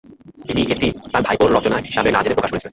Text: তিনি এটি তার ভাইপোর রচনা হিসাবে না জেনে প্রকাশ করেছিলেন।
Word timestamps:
তিনি 0.47 0.61
এটি 0.73 0.87
তার 1.11 1.21
ভাইপোর 1.27 1.49
রচনা 1.57 1.77
হিসাবে 1.87 2.09
না 2.11 2.19
জেনে 2.23 2.37
প্রকাশ 2.37 2.51
করেছিলেন। 2.51 2.69